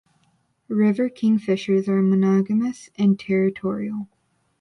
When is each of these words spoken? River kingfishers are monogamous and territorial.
River 0.67 1.09
kingfishers 1.11 1.87
are 1.87 2.01
monogamous 2.01 2.89
and 2.95 3.19
territorial. 3.19 4.09